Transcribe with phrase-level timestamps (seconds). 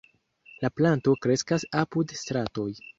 [0.63, 2.71] La planto kreskas apud stratoj.